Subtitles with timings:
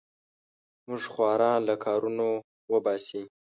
[0.87, 2.27] موږ خواران له کارونو
[2.73, 3.21] وباسې.